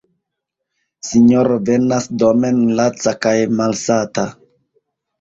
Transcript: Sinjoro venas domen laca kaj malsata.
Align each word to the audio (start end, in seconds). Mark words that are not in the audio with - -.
Sinjoro 1.09 1.59
venas 1.69 2.09
domen 2.23 2.65
laca 2.83 3.17
kaj 3.27 3.37
malsata. 3.63 4.29